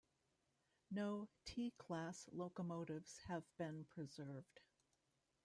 [0.89, 4.61] No T class locomotives have been preserved.